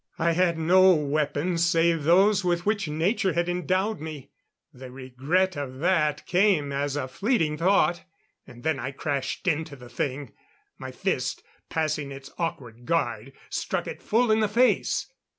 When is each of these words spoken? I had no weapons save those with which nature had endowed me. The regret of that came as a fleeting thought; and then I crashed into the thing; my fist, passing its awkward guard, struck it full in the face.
I 0.17 0.31
had 0.31 0.57
no 0.57 0.95
weapons 0.95 1.63
save 1.63 2.05
those 2.05 2.43
with 2.43 2.65
which 2.65 2.87
nature 2.87 3.33
had 3.33 3.47
endowed 3.47 3.99
me. 4.01 4.31
The 4.73 4.89
regret 4.89 5.55
of 5.55 5.77
that 5.77 6.25
came 6.25 6.71
as 6.71 6.95
a 6.95 7.07
fleeting 7.07 7.57
thought; 7.59 8.03
and 8.47 8.63
then 8.63 8.79
I 8.79 8.93
crashed 8.93 9.47
into 9.47 9.75
the 9.75 9.89
thing; 9.89 10.33
my 10.79 10.89
fist, 10.91 11.43
passing 11.69 12.11
its 12.11 12.31
awkward 12.39 12.87
guard, 12.87 13.33
struck 13.51 13.85
it 13.85 14.01
full 14.01 14.31
in 14.31 14.39
the 14.39 14.47
face. 14.49 15.05